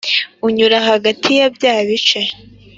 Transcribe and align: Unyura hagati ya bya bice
Unyura 0.47 0.77
hagati 0.89 1.29
ya 1.39 1.47
bya 1.55 1.75
bice 1.87 2.19